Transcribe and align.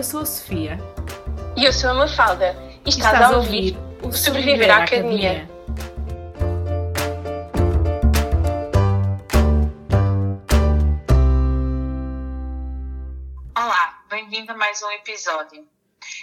Eu 0.00 0.04
sou 0.04 0.20
a 0.22 0.24
Sofia. 0.24 0.78
E 1.54 1.62
eu 1.66 1.74
sou 1.74 1.90
a 1.90 1.92
Mafalda. 1.92 2.56
E 2.86 2.88
estás, 2.88 3.12
estás 3.12 3.34
a 3.34 3.36
ouvir 3.36 3.76
o 4.02 4.10
Sobreviver 4.10 4.70
à 4.70 4.84
Academia. 4.84 5.42
Academia. 5.42 5.50
Olá, 13.54 14.02
bem-vindo 14.08 14.50
a 14.52 14.56
mais 14.56 14.82
um 14.82 14.90
episódio. 14.92 15.68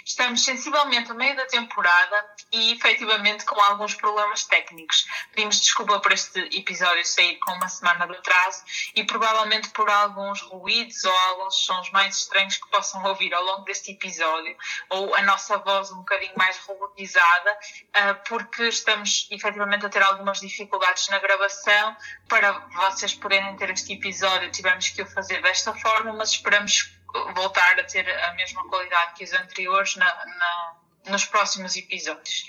Estamos 0.04 0.44
sensivelmente 0.44 1.10
a 1.10 1.14
meio 1.14 1.36
da 1.36 1.46
temporada 1.46 2.26
e 2.52 2.72
efetivamente 2.72 3.44
com 3.44 3.60
alguns 3.60 3.94
problemas 3.94 4.44
técnicos. 4.44 5.06
Pedimos 5.32 5.60
desculpa 5.60 6.00
por 6.00 6.12
este 6.12 6.40
episódio 6.56 7.04
sair 7.04 7.38
com 7.38 7.52
uma 7.52 7.68
semana 7.68 8.06
de 8.06 8.14
atraso 8.14 8.64
e 8.94 9.04
provavelmente 9.04 9.68
por 9.70 9.88
alguns 9.88 10.40
ruídos 10.42 11.04
ou 11.04 11.12
alguns 11.12 11.56
sons 11.56 11.90
mais 11.90 12.16
estranhos 12.16 12.56
que 12.56 12.68
possam 12.70 13.02
ouvir 13.04 13.32
ao 13.34 13.44
longo 13.44 13.64
deste 13.64 13.92
episódio 13.92 14.56
ou 14.90 15.14
a 15.14 15.22
nossa 15.22 15.58
voz 15.58 15.90
um 15.92 15.98
bocadinho 15.98 16.32
mais 16.36 16.58
robotizada, 16.58 17.58
ah, 17.94 18.14
porque 18.14 18.68
estamos 18.68 19.26
efetivamente 19.30 19.86
a 19.86 19.88
ter 19.88 20.02
algumas 20.02 20.40
dificuldades 20.40 21.08
na 21.08 21.18
gravação. 21.18 21.96
Para 22.28 22.52
vocês 22.52 23.14
poderem 23.14 23.56
ter 23.56 23.70
este 23.70 23.92
episódio, 23.92 24.50
tivemos 24.50 24.88
que 24.88 25.02
o 25.02 25.06
fazer 25.06 25.42
desta 25.42 25.74
forma, 25.74 26.12
mas 26.12 26.30
esperamos 26.30 26.97
voltar 27.34 27.78
a 27.78 27.84
ter 27.84 28.08
a 28.08 28.34
mesma 28.34 28.66
qualidade 28.68 29.14
que 29.14 29.24
os 29.24 29.32
anteriores 29.32 29.96
na, 29.96 30.06
na, 30.06 30.76
nos 31.08 31.24
próximos 31.24 31.76
episódios. 31.76 32.44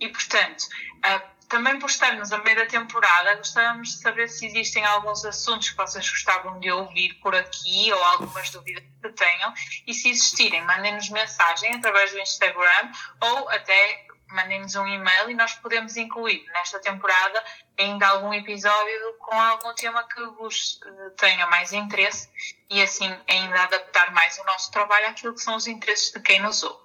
E, 0.00 0.08
portanto, 0.08 0.62
uh, 0.62 1.32
também 1.48 1.78
por 1.78 1.90
estarmos 1.90 2.32
a 2.32 2.38
meio 2.38 2.56
da 2.56 2.66
temporada, 2.66 3.36
gostávamos 3.36 3.90
de 3.90 3.98
saber 3.98 4.28
se 4.28 4.46
existem 4.46 4.84
alguns 4.84 5.22
assuntos 5.24 5.68
que 5.68 5.76
vocês 5.76 6.08
gostavam 6.08 6.58
de 6.60 6.70
ouvir 6.70 7.12
por 7.20 7.34
aqui 7.34 7.92
ou 7.92 8.04
algumas 8.04 8.48
dúvidas 8.48 8.82
que 9.02 9.08
tenham. 9.10 9.52
E 9.86 9.92
se 9.92 10.08
existirem, 10.08 10.64
mandem-nos 10.64 11.10
mensagem 11.10 11.74
através 11.74 12.10
do 12.10 12.18
Instagram 12.20 12.92
ou 13.20 13.50
até 13.50 14.06
mandem-nos 14.32 14.74
um 14.76 14.86
e-mail 14.86 15.30
e 15.30 15.34
nós 15.34 15.54
podemos 15.54 15.96
incluir 15.96 16.44
nesta 16.52 16.78
temporada 16.80 17.42
ainda 17.78 18.06
algum 18.08 18.32
episódio 18.32 19.14
com 19.18 19.34
algum 19.34 19.74
tema 19.74 20.06
que 20.08 20.24
vos 20.38 20.80
eh, 20.84 21.10
tenha 21.16 21.46
mais 21.46 21.72
interesse 21.72 22.28
e 22.70 22.82
assim 22.82 23.10
ainda 23.28 23.62
adaptar 23.62 24.12
mais 24.12 24.38
o 24.38 24.44
nosso 24.44 24.70
trabalho 24.70 25.08
àquilo 25.08 25.34
que 25.34 25.40
são 25.40 25.56
os 25.56 25.66
interesses 25.66 26.12
de 26.12 26.20
quem 26.20 26.40
nos 26.40 26.62
ouve. 26.62 26.82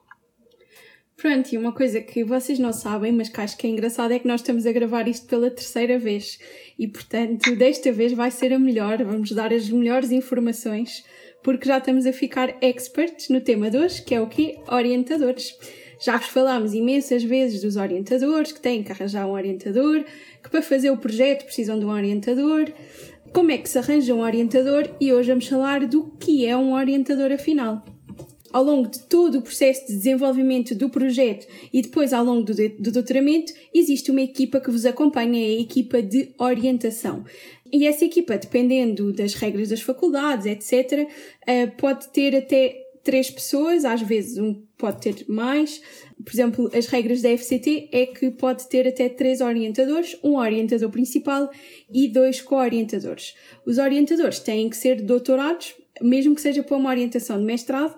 Pronto, 1.18 1.52
e 1.52 1.58
uma 1.58 1.72
coisa 1.72 2.00
que 2.00 2.24
vocês 2.24 2.60
não 2.60 2.72
sabem, 2.72 3.12
mas 3.12 3.28
que 3.28 3.42
acho 3.42 3.58
que 3.58 3.66
é 3.66 3.70
engraçado, 3.72 4.12
é 4.12 4.20
que 4.20 4.28
nós 4.28 4.42
estamos 4.42 4.68
a 4.68 4.72
gravar 4.72 5.08
isto 5.08 5.26
pela 5.26 5.50
terceira 5.50 5.98
vez 5.98 6.38
e, 6.78 6.88
portanto, 6.88 7.56
desta 7.56 7.92
vez 7.92 8.14
vai 8.14 8.30
ser 8.30 8.54
a 8.54 8.60
melhor, 8.60 9.04
vamos 9.04 9.32
dar 9.32 9.52
as 9.52 9.68
melhores 9.68 10.12
informações, 10.12 11.04
porque 11.44 11.68
já 11.68 11.80
estamos 11.80 12.06
a 12.06 12.14
ficar 12.14 12.56
experts 12.62 13.30
no 13.30 13.42
tema 13.42 13.72
de 13.72 13.78
hoje, 13.78 14.04
que 14.04 14.14
é 14.14 14.22
o 14.22 14.28
quê? 14.28 14.60
Orientadores. 14.68 15.56
Já 16.00 16.18
vos 16.18 16.28
falámos 16.28 16.74
imensas 16.74 17.24
vezes 17.24 17.62
dos 17.62 17.76
orientadores, 17.76 18.52
que 18.52 18.62
têm 18.62 18.84
que 18.84 18.92
arranjar 18.92 19.28
um 19.28 19.32
orientador, 19.32 20.04
que 20.44 20.50
para 20.50 20.62
fazer 20.62 20.92
o 20.92 20.98
projeto 20.98 21.46
precisam 21.46 21.80
de 21.80 21.86
um 21.86 21.90
orientador, 21.90 22.72
como 23.34 23.52
é 23.52 23.58
que 23.58 23.70
se 23.70 23.78
arranja 23.78 24.14
um 24.14 24.22
orientador 24.22 24.90
e 25.00 25.12
hoje 25.12 25.30
vamos 25.30 25.48
falar 25.48 25.86
do 25.86 26.12
que 26.20 26.46
é 26.46 26.56
um 26.56 26.74
orientador 26.74 27.32
afinal. 27.32 27.84
Ao 28.54 28.64
longo 28.64 28.90
de 28.90 29.00
todo 29.00 29.40
o 29.40 29.42
processo 29.42 29.88
de 29.88 29.94
desenvolvimento 29.94 30.74
do 30.74 30.90
projeto 30.90 31.46
e 31.74 31.82
depois 31.82 32.14
ao 32.14 32.24
longo 32.24 32.44
do, 32.44 32.54
do 32.54 32.92
doutoramento, 32.92 33.52
existe 33.74 34.10
uma 34.10 34.22
equipa 34.22 34.62
que 34.62 34.72
vos 34.72 34.86
acompanha, 34.86 35.40
é 35.40 35.58
a 35.58 35.62
equipa 35.62 36.02
de 36.02 36.34
orientação. 36.38 37.26
E 37.72 37.86
essa 37.86 38.06
equipa, 38.06 38.38
dependendo 38.38 39.12
das 39.12 39.34
regras 39.34 39.70
das 39.70 39.82
faculdades, 39.82 40.46
etc., 40.46 41.08
eh, 41.46 41.68
pode 41.68 42.08
ter 42.10 42.36
até 42.36 42.87
três 43.08 43.32
pessoas, 43.32 43.86
às 43.86 44.02
vezes 44.02 44.38
um 44.38 44.54
pode 44.78 45.00
ter 45.00 45.26
mais. 45.30 45.82
Por 46.26 46.34
exemplo, 46.34 46.70
as 46.74 46.88
regras 46.88 47.22
da 47.22 47.30
FCT 47.30 47.88
é 47.94 48.06
que 48.06 48.30
pode 48.32 48.68
ter 48.68 48.86
até 48.86 49.08
três 49.08 49.40
orientadores, 49.40 50.18
um 50.22 50.36
orientador 50.36 50.90
principal 50.90 51.50
e 51.90 52.10
dois 52.10 52.42
co-orientadores. 52.42 53.34
Os 53.66 53.78
orientadores 53.78 54.40
têm 54.40 54.70
que 54.70 54.76
ser 54.76 55.02
doutorados, 55.02 55.74
mesmo 56.02 56.36
que 56.36 56.42
seja 56.42 56.64
para 56.64 56.78
uma 56.78 56.90
orientação 56.90 57.38
de 57.38 57.44
mestrado, 57.44 57.96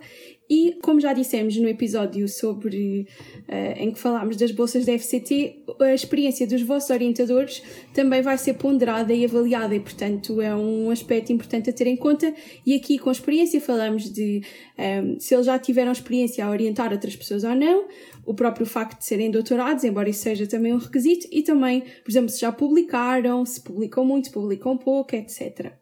e, 0.50 0.80
como 0.82 1.00
já 1.00 1.14
dissemos 1.14 1.56
no 1.58 1.68
episódio 1.70 2.28
sobre 2.28 3.08
uh, 3.48 3.84
em 3.84 3.92
que 3.92 4.00
falámos 4.00 4.36
das 4.36 4.52
bolsas 4.52 4.84
da 4.84 4.98
FCT, 4.98 5.64
a 5.80 5.94
experiência 5.94 6.48
dos 6.48 6.64
vossos 6.64 6.90
orientadores 6.90 7.62
também 7.94 8.24
vai 8.24 8.36
ser 8.36 8.56
ponderada 8.56 9.14
e 9.14 9.24
avaliada 9.24 9.76
e, 9.76 9.80
portanto, 9.80 10.42
é 10.42 10.56
um 10.56 10.90
aspecto 10.90 11.32
importante 11.32 11.70
a 11.70 11.74
ter 11.74 11.86
em 11.86 11.96
conta. 11.96 12.34
E 12.66 12.74
aqui, 12.74 12.98
com 12.98 13.12
experiência, 13.12 13.62
falamos 13.62 14.12
de 14.12 14.42
um, 14.76 14.82
ehm, 14.82 15.20
se 15.20 15.36
eles 15.36 15.46
já 15.46 15.60
tiveram 15.60 15.92
experiência 15.92 16.44
a 16.44 16.50
orientar 16.50 16.92
outras 16.92 17.16
pessoas 17.16 17.44
ou 17.44 17.54
não, 17.54 17.88
o 18.26 18.34
próprio 18.34 18.66
facto 18.66 18.98
de 18.98 19.06
serem 19.06 19.30
doutorados, 19.30 19.84
embora 19.84 20.10
isso 20.10 20.24
seja 20.24 20.48
também 20.48 20.74
um 20.74 20.78
requisito, 20.78 21.28
e 21.32 21.44
também, 21.44 21.82
por 21.82 22.10
exemplo, 22.10 22.30
se 22.30 22.42
já 22.42 22.52
publicaram, 22.52 23.46
se 23.46 23.62
publicam 23.62 24.04
muito, 24.04 24.32
publicam 24.32 24.76
pouco, 24.76 25.16
etc. 25.16 25.79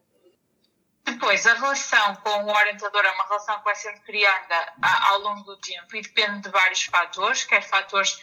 Depois, 1.10 1.46
a 1.46 1.54
relação 1.54 2.16
com 2.16 2.44
o 2.44 2.54
orientador 2.54 3.02
é 3.02 3.10
uma 3.12 3.24
relação 3.24 3.58
que 3.58 3.64
vai 3.64 3.74
sendo 3.74 4.00
criada 4.02 4.74
ao 4.82 5.20
longo 5.20 5.42
do 5.42 5.56
tempo 5.56 5.96
e 5.96 6.02
depende 6.02 6.42
de 6.42 6.50
vários 6.50 6.82
fatores, 6.84 7.44
quer 7.44 7.62
fatores 7.62 8.20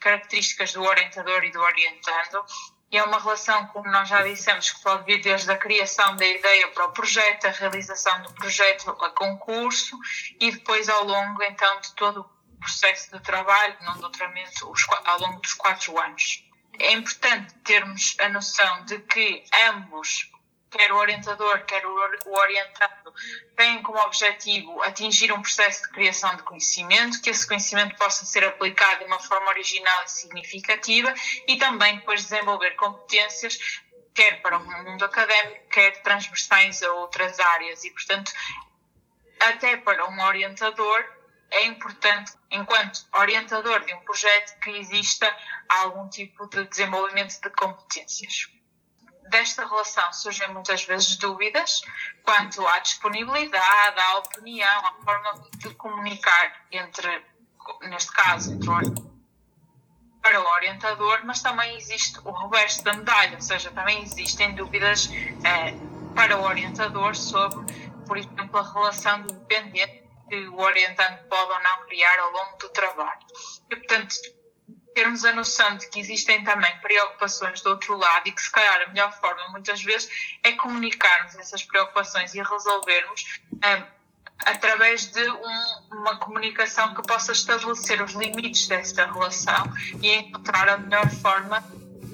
características 0.00 0.72
do 0.72 0.82
orientador 0.82 1.44
e 1.44 1.50
do 1.50 1.60
orientando, 1.60 2.44
e 2.90 2.96
é 2.96 3.04
uma 3.04 3.20
relação, 3.20 3.66
como 3.66 3.90
nós 3.90 4.08
já 4.08 4.22
dissemos, 4.22 4.70
que 4.70 4.82
pode 4.82 5.04
vir 5.04 5.20
desde 5.20 5.50
a 5.50 5.58
criação 5.58 6.16
da 6.16 6.26
ideia 6.26 6.68
para 6.68 6.86
o 6.86 6.92
projeto, 6.92 7.46
a 7.46 7.50
realização 7.50 8.22
do 8.22 8.32
projeto 8.32 8.90
a 8.90 9.10
concurso 9.10 9.98
e 10.40 10.50
depois 10.50 10.88
ao 10.88 11.04
longo, 11.04 11.42
então, 11.42 11.80
de 11.80 11.92
todo 11.94 12.20
o 12.20 12.58
processo 12.58 13.10
de 13.10 13.20
trabalho, 13.20 13.76
no 13.82 13.98
doutoramento, 13.98 14.72
ao 15.04 15.20
longo 15.20 15.40
dos 15.40 15.52
quatro 15.52 15.98
anos. 16.00 16.42
É 16.78 16.92
importante 16.92 17.54
termos 17.64 18.16
a 18.18 18.30
noção 18.30 18.84
de 18.86 18.98
que 19.00 19.44
ambos 19.68 20.30
quer 20.74 20.92
o 20.92 20.96
orientador, 20.96 21.64
quer 21.64 21.86
o 21.86 22.32
orientado, 22.32 23.14
têm 23.56 23.80
como 23.82 23.98
objetivo 24.00 24.82
atingir 24.82 25.32
um 25.32 25.40
processo 25.40 25.82
de 25.82 25.90
criação 25.90 26.34
de 26.34 26.42
conhecimento, 26.42 27.22
que 27.22 27.30
esse 27.30 27.46
conhecimento 27.46 27.96
possa 27.96 28.26
ser 28.26 28.44
aplicado 28.44 28.98
de 28.98 29.04
uma 29.04 29.20
forma 29.20 29.50
original 29.50 30.04
e 30.04 30.10
significativa 30.10 31.14
e 31.46 31.56
também 31.56 31.96
depois 31.96 32.24
desenvolver 32.24 32.72
competências 32.72 33.80
quer 34.12 34.42
para 34.42 34.58
o 34.58 34.64
mundo 34.64 35.04
académico, 35.04 35.68
quer 35.70 36.02
transversais 36.02 36.82
a 36.82 36.92
outras 36.92 37.38
áreas. 37.38 37.84
E, 37.84 37.90
portanto, 37.90 38.32
até 39.40 39.76
para 39.76 40.08
um 40.08 40.20
orientador 40.22 41.04
é 41.50 41.66
importante, 41.66 42.32
enquanto 42.50 43.06
orientador 43.12 43.84
de 43.84 43.94
um 43.94 44.00
projeto, 44.00 44.58
que 44.60 44.70
exista 44.70 45.32
algum 45.68 46.08
tipo 46.08 46.48
de 46.48 46.64
desenvolvimento 46.64 47.40
de 47.40 47.50
competências 47.50 48.48
desta 49.34 49.66
relação 49.66 50.12
surgem 50.12 50.48
muitas 50.52 50.84
vezes 50.84 51.16
dúvidas 51.16 51.82
quanto 52.22 52.64
à 52.68 52.78
disponibilidade, 52.78 54.00
à 54.00 54.18
opinião, 54.18 54.86
à 54.86 54.92
forma 55.04 55.44
de 55.56 55.74
comunicar 55.74 56.52
entre, 56.70 57.20
neste 57.82 58.12
caso, 58.12 58.54
entre 58.54 58.70
o 58.70 59.14
para 60.22 60.40
o 60.40 60.46
orientador, 60.54 61.20
mas 61.24 61.42
também 61.42 61.76
existe 61.76 62.18
o 62.24 62.30
reverso 62.30 62.82
da 62.82 62.94
medalha, 62.94 63.34
ou 63.34 63.42
seja, 63.42 63.70
também 63.72 64.02
existem 64.02 64.54
dúvidas 64.54 65.10
eh, 65.44 65.74
para 66.14 66.38
o 66.38 66.44
orientador 66.44 67.14
sobre, 67.14 67.60
por 68.06 68.16
exemplo, 68.16 68.58
a 68.58 68.62
relação 68.62 69.20
de 69.20 69.34
dependente 69.34 70.02
que 70.26 70.48
o 70.48 70.60
orientante 70.60 71.24
pode 71.24 71.52
ou 71.52 71.62
não 71.62 71.86
criar 71.86 72.18
ao 72.20 72.30
longo 72.30 72.56
do 72.56 72.70
trabalho. 72.70 73.20
E, 73.70 73.76
portanto, 73.76 74.14
termos 74.94 75.24
a 75.24 75.32
noção 75.32 75.76
de 75.76 75.88
que 75.88 76.00
existem 76.00 76.42
também 76.44 76.74
preocupações 76.78 77.60
do 77.60 77.70
outro 77.70 77.96
lado 77.96 78.28
e 78.28 78.32
que 78.32 78.40
se 78.40 78.50
calhar 78.50 78.82
a 78.82 78.86
melhor 78.88 79.12
forma 79.12 79.48
muitas 79.50 79.82
vezes 79.82 80.08
é 80.42 80.52
comunicarmos 80.52 81.34
essas 81.36 81.62
preocupações 81.64 82.34
e 82.34 82.42
resolvermos 82.42 83.40
um, 83.52 83.84
através 84.46 85.06
de 85.06 85.28
um, 85.30 85.98
uma 85.98 86.16
comunicação 86.16 86.94
que 86.94 87.02
possa 87.02 87.32
estabelecer 87.32 88.00
os 88.02 88.12
limites 88.12 88.66
desta 88.68 89.06
relação 89.06 89.64
e 90.00 90.12
encontrar 90.12 90.68
a 90.68 90.78
melhor 90.78 91.10
forma 91.10 91.62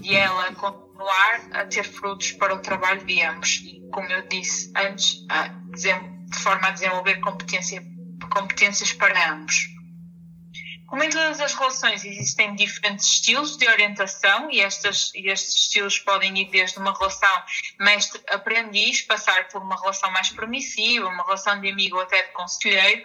de 0.01 0.15
ela 0.15 0.53
continuar 0.55 1.41
a 1.53 1.65
ter 1.67 1.85
frutos 1.85 2.33
para 2.33 2.55
o 2.55 2.59
trabalho 2.61 3.05
de 3.05 3.23
ambos 3.23 3.61
e, 3.65 3.81
como 3.93 4.11
eu 4.11 4.27
disse 4.29 4.73
antes, 4.77 5.27
de 5.75 6.39
forma 6.39 6.69
a 6.69 6.71
desenvolver 6.71 7.21
competência, 7.21 7.83
competências 8.31 8.93
para 8.93 9.33
ambos. 9.33 9.80
Como 10.91 11.05
em 11.05 11.09
todas 11.09 11.41
as 11.41 11.55
relações, 11.55 12.05
existem 12.05 12.53
diferentes 12.57 13.07
estilos 13.07 13.57
de 13.57 13.69
orientação 13.69 14.51
e, 14.51 14.61
estas, 14.61 15.15
e 15.15 15.31
estes 15.31 15.55
estilos 15.55 16.01
podem 16.01 16.37
ir 16.37 16.51
desde 16.51 16.81
uma 16.81 16.93
relação 16.93 17.45
mestre-aprendiz, 17.79 19.03
passar 19.03 19.47
por 19.49 19.63
uma 19.63 19.81
relação 19.81 20.11
mais 20.11 20.31
permissiva, 20.31 21.07
uma 21.07 21.23
relação 21.23 21.61
de 21.61 21.71
amigo 21.71 21.95
ou 21.95 22.03
até 22.03 22.25
de 22.25 22.33
conselheiro. 22.33 23.05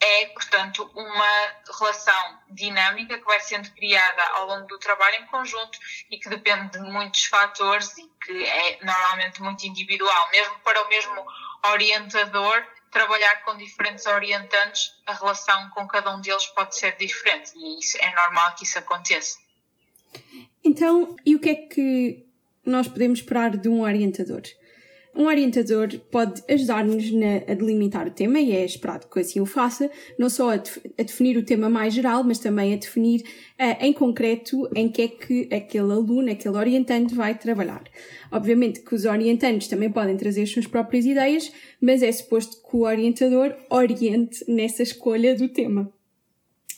É, 0.00 0.26
portanto, 0.26 0.90
uma 0.96 1.52
relação 1.78 2.40
dinâmica 2.50 3.16
que 3.16 3.24
vai 3.24 3.38
sendo 3.38 3.70
criada 3.70 4.22
ao 4.34 4.48
longo 4.48 4.66
do 4.66 4.78
trabalho 4.80 5.22
em 5.22 5.26
conjunto 5.26 5.78
e 6.10 6.18
que 6.18 6.28
depende 6.28 6.72
de 6.72 6.80
muitos 6.80 7.26
fatores 7.26 7.96
e 7.98 8.10
que 8.24 8.44
é 8.44 8.84
normalmente 8.84 9.40
muito 9.40 9.64
individual. 9.64 10.28
Mesmo 10.32 10.58
para 10.64 10.82
o 10.82 10.88
mesmo 10.88 11.24
orientador, 11.70 12.66
trabalhar 12.92 13.42
com 13.42 13.56
diferentes 13.56 14.06
orientantes, 14.06 14.92
a 15.06 15.14
relação 15.14 15.70
com 15.70 15.88
cada 15.88 16.14
um 16.14 16.20
deles 16.20 16.46
pode 16.48 16.76
ser 16.76 16.94
diferente 16.96 17.52
e 17.56 17.80
isso 17.80 17.96
é 17.98 18.14
normal 18.14 18.54
que 18.54 18.64
isso 18.64 18.78
aconteça. 18.78 19.38
Então, 20.62 21.16
e 21.24 21.34
o 21.34 21.40
que 21.40 21.48
é 21.48 21.54
que 21.54 22.26
nós 22.64 22.86
podemos 22.86 23.18
esperar 23.18 23.56
de 23.56 23.68
um 23.68 23.80
orientador? 23.80 24.42
Um 25.14 25.26
orientador 25.26 25.88
pode 26.10 26.42
ajudar-nos 26.48 27.04
a 27.46 27.52
delimitar 27.52 28.06
o 28.06 28.10
tema 28.10 28.40
e 28.40 28.52
é 28.52 28.64
esperado 28.64 29.06
que 29.08 29.20
assim 29.20 29.40
o 29.40 29.46
faça, 29.46 29.90
não 30.18 30.30
só 30.30 30.50
a, 30.50 30.54
a 30.54 31.02
definir 31.02 31.36
o 31.36 31.44
tema 31.44 31.68
mais 31.68 31.92
geral, 31.92 32.24
mas 32.24 32.38
também 32.38 32.72
a 32.72 32.76
definir 32.76 33.20
uh, 33.20 33.84
em 33.84 33.92
concreto 33.92 34.68
em 34.74 34.88
que 34.88 35.02
é 35.02 35.08
que 35.08 35.54
aquele 35.54 35.92
aluno, 35.92 36.30
aquele 36.30 36.56
orientante 36.56 37.14
vai 37.14 37.36
trabalhar. 37.38 37.84
Obviamente 38.30 38.80
que 38.80 38.94
os 38.94 39.04
orientantes 39.04 39.68
também 39.68 39.90
podem 39.90 40.16
trazer 40.16 40.44
as 40.44 40.50
suas 40.50 40.66
próprias 40.66 41.04
ideias, 41.04 41.52
mas 41.78 42.02
é 42.02 42.10
suposto 42.10 42.56
que 42.62 42.76
o 42.76 42.80
orientador 42.80 43.54
oriente 43.70 44.42
nessa 44.48 44.82
escolha 44.82 45.34
do 45.34 45.48
tema. 45.48 45.92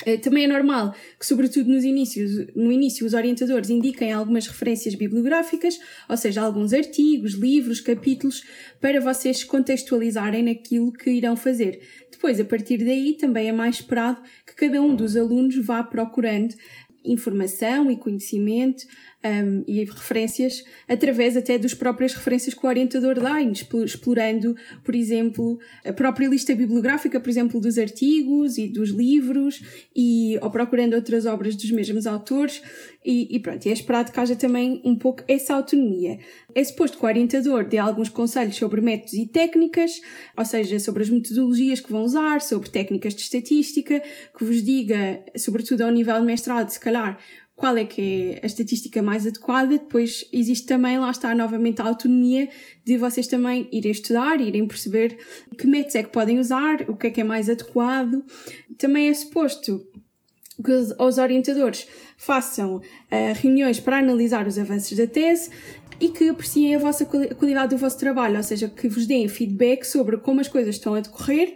Eh, 0.05 0.17
também 0.17 0.45
é 0.45 0.47
normal 0.49 0.95
que, 1.19 1.27
sobretudo 1.27 1.71
nos 1.71 1.85
inícios, 1.85 2.47
no 2.55 2.73
início, 2.73 3.07
os 3.07 3.15
orientadores 3.15 3.71
indiquem 3.71 4.13
algumas 4.13 4.47
referências 4.47 4.95
bibliográficas, 4.95 5.79
ou 6.09 6.17
seja, 6.17 6.43
alguns 6.43 6.73
artigos, 6.73 7.35
livros, 7.35 7.81
capítulos, 7.81 8.43
para 8.81 9.01
vocês 9.01 9.45
contextualizarem 9.45 10.43
naquilo 10.43 10.93
que 10.93 11.11
irão 11.11 11.37
fazer. 11.37 11.81
Depois, 12.11 12.41
a 12.41 12.45
partir 12.45 12.79
daí, 12.79 13.17
também 13.17 13.49
é 13.49 13.53
mais 13.53 13.77
esperado 13.77 14.21
que 14.47 14.55
cada 14.55 14.81
um 14.81 14.95
dos 14.95 15.17
alunos 15.17 15.57
vá 15.65 15.83
procurando 15.83 16.55
informação 17.05 17.91
e 17.91 17.97
conhecimento 17.97 18.85
um, 19.25 19.65
e 19.67 19.85
referências 19.85 20.63
através 20.87 21.37
até 21.37 21.57
das 21.57 21.73
próprias 21.73 22.13
referências 22.13 22.55
que 22.55 22.65
o 22.65 22.69
orientador 22.69 23.19
dá, 23.19 23.41
explorando, 23.85 24.55
por 24.83 24.95
exemplo, 24.95 25.59
a 25.85 25.93
própria 25.93 26.29
lista 26.29 26.55
bibliográfica, 26.55 27.19
por 27.19 27.31
exemplo, 27.31 27.61
dos 27.61 27.79
artigos 27.79 28.59
e 28.59 28.69
dos 28.69 28.91
livros, 28.91 29.63
e, 29.97 30.39
ou 30.43 30.51
procurando 30.51 30.95
outras 30.95 31.25
obras 31.25 31.57
dos 31.57 31.71
mesmos 31.71 32.07
autores, 32.07 32.63
e, 33.05 33.35
e 33.35 33.39
pronto, 33.39 33.67
e 33.67 33.71
é 33.71 33.73
esperado 33.73 34.13
que 34.13 34.21
haja 34.21 34.35
também 34.37 34.81
um 34.85 34.97
pouco 34.97 35.23
essa 35.29 35.55
autonomia. 35.55 36.19
É 36.55 36.65
suposto 36.65 36.99
que 36.99 37.05
o 37.05 37.09
orientador 37.09 37.65
dê 37.65 37.79
alguns 37.79 38.09
conselhos 38.09 38.57
sobre 38.57 38.81
métodos 38.81 39.15
e 39.15 39.27
técnicas, 39.27 40.01
ou 40.37 40.45
seja, 40.45 40.79
sobre 40.79 41.03
as 41.03 41.11
metodologias 41.11 41.81
que 41.81 41.91
vão 41.91 42.03
usar, 42.03 42.41
sobre 42.41 42.71
técnicas 42.71 43.15
de 43.15 43.23
estatística, 43.23 44.03
que 44.37 44.45
vos 44.45 44.63
diga, 44.63 45.23
sobretudo 45.37 45.83
ao 45.83 45.91
nível 45.91 46.19
de 46.19 46.27
mestrado, 46.27 46.69
se 46.71 46.81
calhar, 46.81 47.19
qual 47.57 47.77
é 47.77 47.85
que 47.85 48.33
é 48.33 48.41
a 48.43 48.47
estatística 48.47 49.03
mais 49.03 49.27
adequada. 49.27 49.79
Depois 49.79 50.25
existe 50.33 50.67
também, 50.67 50.99
lá 50.99 51.11
está 51.11 51.35
novamente 51.35 51.81
a 51.81 51.87
autonomia 51.87 52.49
de 52.85 52.97
vocês 52.97 53.27
também 53.27 53.69
irem 53.73 53.93
estudar, 53.93 54.41
irem 54.41 54.67
perceber 54.67 55.17
que 55.57 55.67
métodos 55.67 55.95
é 55.95 56.03
que 56.03 56.11
podem 56.11 56.39
usar, 56.39 56.85
o 56.89 56.97
que 56.97 57.07
é 57.07 57.11
que 57.11 57.21
é 57.21 57.25
mais 57.25 57.49
adequado. 57.49 58.25
Também 58.77 59.09
é 59.09 59.15
suposto 59.15 59.87
que 60.63 60.71
os 60.71 61.19
orientadores 61.19 61.89
façam 62.17 62.77
uh, 62.77 62.83
reuniões 63.35 63.81
para 63.81 63.99
analisar 63.99 64.47
os 64.47 64.59
avanços 64.59 64.97
da 64.97 65.07
tese 65.07 65.51
e 66.01 66.09
que 66.09 66.29
apreciem 66.29 66.75
a 66.75 66.79
vossa 66.79 67.05
a 67.05 67.35
qualidade 67.35 67.75
do 67.75 67.79
vosso 67.79 67.99
trabalho, 67.99 68.37
ou 68.37 68.43
seja, 68.43 68.69
que 68.69 68.89
vos 68.89 69.07
deem 69.07 69.29
feedback 69.29 69.85
sobre 69.85 70.17
como 70.19 70.41
as 70.41 70.49
coisas 70.49 70.75
estão 70.75 70.95
a 70.95 71.01
decorrer, 71.01 71.55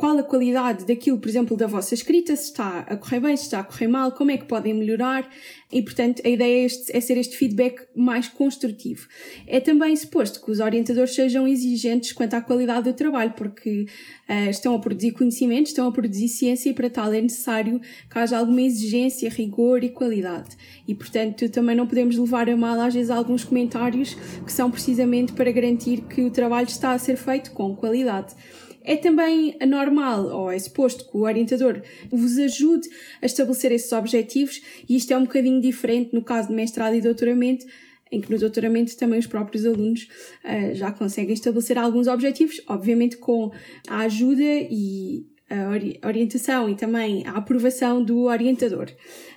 qual 0.00 0.18
a 0.18 0.22
qualidade 0.22 0.86
daquilo, 0.86 1.18
por 1.18 1.28
exemplo, 1.28 1.54
da 1.54 1.66
vossa 1.66 1.92
escrita, 1.92 2.34
se 2.34 2.44
está 2.44 2.78
a 2.88 2.96
correr 2.96 3.20
bem, 3.20 3.36
se 3.36 3.42
está 3.42 3.60
a 3.60 3.64
correr 3.64 3.86
mal, 3.86 4.10
como 4.12 4.30
é 4.30 4.38
que 4.38 4.46
podem 4.46 4.72
melhorar. 4.72 5.28
E, 5.70 5.82
portanto, 5.82 6.22
a 6.24 6.28
ideia 6.30 6.62
é, 6.62 6.64
este, 6.64 6.96
é 6.96 6.98
ser 7.02 7.18
este 7.18 7.36
feedback 7.36 7.82
mais 7.94 8.26
construtivo. 8.26 9.06
É 9.46 9.60
também 9.60 9.94
suposto 9.94 10.42
que 10.42 10.50
os 10.50 10.58
orientadores 10.58 11.14
sejam 11.14 11.46
exigentes 11.46 12.14
quanto 12.14 12.32
à 12.32 12.40
qualidade 12.40 12.90
do 12.90 12.94
trabalho, 12.94 13.34
porque 13.36 13.84
uh, 14.26 14.48
estão 14.48 14.74
a 14.74 14.78
produzir 14.78 15.10
conhecimento, 15.10 15.66
estão 15.66 15.86
a 15.86 15.92
produzir 15.92 16.28
ciência 16.28 16.70
e 16.70 16.72
para 16.72 16.88
tal 16.88 17.12
é 17.12 17.20
necessário 17.20 17.78
que 18.10 18.18
haja 18.18 18.38
alguma 18.38 18.62
exigência, 18.62 19.28
rigor 19.28 19.84
e 19.84 19.90
qualidade. 19.90 20.56
E, 20.88 20.94
portanto, 20.94 21.46
também 21.50 21.76
não 21.76 21.86
podemos 21.86 22.16
levar 22.16 22.48
a 22.48 22.56
mal, 22.56 22.80
às 22.80 22.94
vezes, 22.94 23.10
alguns 23.10 23.44
comentários 23.44 24.14
que 24.46 24.50
são 24.50 24.70
precisamente 24.70 25.34
para 25.34 25.52
garantir 25.52 26.00
que 26.08 26.22
o 26.22 26.30
trabalho 26.30 26.68
está 26.68 26.92
a 26.92 26.98
ser 26.98 27.18
feito 27.18 27.50
com 27.50 27.76
qualidade. 27.76 28.34
É 28.82 28.96
também 28.96 29.56
normal, 29.66 30.26
ou 30.26 30.50
é 30.50 30.58
suposto, 30.58 31.10
que 31.10 31.16
o 31.16 31.22
orientador 31.22 31.82
vos 32.10 32.38
ajude 32.38 32.88
a 33.20 33.26
estabelecer 33.26 33.72
esses 33.72 33.92
objetivos, 33.92 34.60
e 34.88 34.96
isto 34.96 35.12
é 35.12 35.16
um 35.16 35.24
bocadinho 35.24 35.60
diferente 35.60 36.14
no 36.14 36.22
caso 36.22 36.48
de 36.48 36.54
mestrado 36.54 36.94
e 36.94 37.00
doutoramento, 37.00 37.66
em 38.12 38.20
que 38.20 38.30
no 38.30 38.38
doutoramento 38.38 38.96
também 38.96 39.18
os 39.18 39.26
próprios 39.26 39.64
alunos 39.64 40.08
uh, 40.44 40.74
já 40.74 40.90
conseguem 40.90 41.32
estabelecer 41.32 41.78
alguns 41.78 42.08
objetivos, 42.08 42.60
obviamente 42.66 43.16
com 43.16 43.52
a 43.86 44.00
ajuda 44.00 44.42
e 44.42 45.26
a 45.50 46.06
orientação 46.06 46.70
e 46.70 46.76
também 46.76 47.26
a 47.26 47.32
aprovação 47.32 48.02
do 48.02 48.24
orientador. 48.24 48.86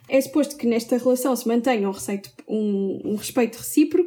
É 0.08 0.22
suposto 0.22 0.56
que 0.58 0.68
nesta 0.68 0.98
relação 0.98 1.36
se 1.36 1.48
mantenha 1.48 1.90
um, 1.90 1.92
receito, 1.92 2.30
um, 2.48 3.02
um 3.04 3.16
respeito 3.16 3.58
recíproco 3.58 4.03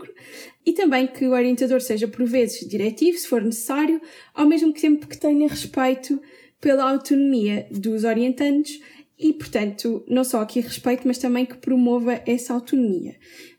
e 0.64 0.72
também 0.72 1.06
que 1.06 1.26
o 1.26 1.32
orientador 1.32 1.80
seja 1.80 2.08
por 2.08 2.24
vezes 2.26 2.66
diretivo, 2.68 3.18
se 3.18 3.28
for 3.28 3.42
necessário, 3.42 4.00
ao 4.34 4.46
mesmo 4.46 4.72
tempo 4.72 5.06
que 5.06 5.18
tenha 5.18 5.48
respeito 5.48 6.20
pela 6.60 6.90
autonomia 6.90 7.66
dos 7.70 8.04
orientantes 8.04 8.80
e, 9.18 9.32
portanto, 9.32 10.04
não 10.08 10.24
só 10.24 10.40
aqui 10.40 10.60
respeito, 10.60 11.06
mas 11.06 11.18
também 11.18 11.46
que 11.46 11.56
promova 11.56 12.20
essa 12.26 12.52
autonomia. 12.52 13.16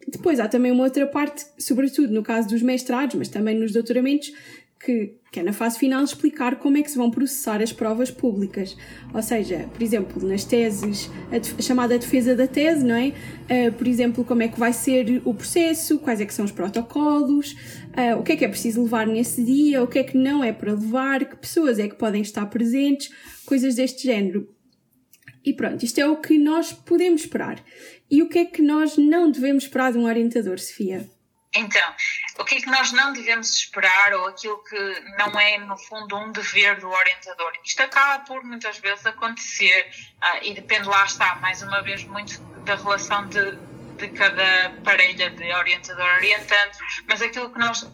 Depois 0.08 0.40
há 0.40 0.48
também 0.48 0.72
uma 0.72 0.84
outra 0.84 1.08
parte, 1.08 1.46
sobretudo 1.58 2.14
no 2.14 2.24
caso 2.24 2.50
dos 2.50 2.62
mestrados, 2.62 3.16
mas 3.16 3.28
também 3.28 3.56
nos 3.56 3.74
doutoramentos, 3.74 4.32
que, 4.80 5.16
que 5.32 5.40
é 5.40 5.44
na 5.44 5.54
fase 5.54 5.80
final 5.80 6.04
explicar 6.04 6.58
como 6.58 6.78
é 6.78 6.84
que 6.84 6.92
se 6.92 6.98
vão 6.98 7.10
processar 7.10 7.62
as 7.62 7.74
provas 7.74 8.12
públicas. 8.12 8.78
Ou 9.14 9.22
seja, 9.22 9.70
por 9.74 9.82
exemplo, 9.82 10.26
nas 10.28 10.44
teses, 10.44 11.10
a, 11.32 11.38
a 11.38 11.62
chamada 11.62 11.98
defesa 11.98 12.36
da 12.36 12.48
tese, 12.48 12.84
não 12.86 12.96
é? 12.96 13.08
Uh, 13.08 13.72
por 13.74 13.88
exemplo, 13.88 14.24
como 14.24 14.44
é 14.44 14.48
que 14.48 14.60
vai 14.60 14.74
ser 14.74 15.22
o 15.26 15.34
processo, 15.34 16.00
quais 16.00 16.22
é 16.22 16.26
que 16.26 16.34
são 16.34 16.46
os 16.46 16.52
protocolos, 16.52 17.54
uh, 17.98 18.20
o 18.20 18.24
que 18.24 18.34
é 18.34 18.36
que 18.36 18.46
é 18.46 18.48
preciso 18.48 18.84
levar 18.84 19.08
nesse 19.08 19.44
dia, 19.44 19.84
o 19.84 19.88
que 19.88 20.00
é 20.00 20.04
que 20.04 20.18
não 20.18 20.44
é 20.44 20.54
para 20.54 20.72
levar, 20.72 21.26
que 21.26 21.36
pessoas 21.36 21.80
é 21.80 21.88
que 21.88 21.96
podem 21.96 22.22
estar 22.22 22.46
presentes, 22.46 23.12
coisas 23.46 23.76
deste 23.76 24.04
género. 24.04 24.54
E 25.44 25.54
pronto, 25.54 25.84
isto 25.84 26.00
é 26.00 26.06
o 26.06 26.18
que 26.18 26.38
nós 26.38 26.74
podemos 26.74 27.22
esperar. 27.22 27.64
E 28.12 28.22
o 28.22 28.28
que 28.28 28.40
é 28.40 28.46
que 28.46 28.62
nós 28.62 28.98
não 28.98 29.32
devemos 29.32 29.64
esperar 29.64 29.94
de 29.94 29.98
um 29.98 30.06
orientador, 30.06 30.60
Sofia? 30.60 31.10
Então, 31.56 31.94
o 32.40 32.46
que 32.46 32.56
é 32.56 32.62
que 32.62 32.70
nós 32.70 32.92
não 32.92 33.14
devemos 33.14 33.50
esperar 33.56 34.14
ou 34.14 34.28
aquilo 34.28 34.64
que 34.64 35.00
não 35.18 35.40
é, 35.40 35.58
no 35.58 35.78
fundo, 35.78 36.16
um 36.18 36.32
dever 36.32 36.80
do 36.80 36.90
orientador? 36.90 37.52
Isto 37.64 37.82
acaba 37.82 38.24
por 38.26 38.44
muitas 38.44 38.78
vezes 38.78 39.06
acontecer 39.06 39.90
ah, 40.22 40.40
e 40.44 40.54
depende, 40.54 40.88
lá 40.88 41.04
está, 41.06 41.36
mais 41.36 41.62
uma 41.62 41.82
vez, 41.82 42.04
muito 42.04 42.40
da 42.64 42.76
relação 42.76 43.28
de, 43.28 43.56
de 43.98 44.10
cada 44.10 44.72
parelha 44.84 45.30
de 45.32 45.52
orientador-orientante, 45.52 46.78
mas 47.08 47.22
aquilo 47.22 47.52
que 47.52 47.60
nós 47.60 47.86